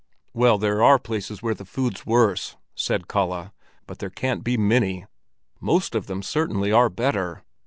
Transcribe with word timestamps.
"Well, 0.33 0.57
there 0.57 0.81
are 0.81 0.97
places 0.97 1.43
where 1.43 1.53
the 1.53 1.63
food's 1.63 2.07
worse," 2.07 2.57
said 2.73 3.07
Kalle, 3.07 3.51
"but 3.85 3.99
there 3.99 4.09
can't 4.09 4.43
be 4.43 4.57
many. 4.57 5.05
Most 5.59 5.93
of 5.93 6.07
them, 6.07 6.23
certainly, 6.23 6.71
are 6.71 6.89
better." 6.89 7.43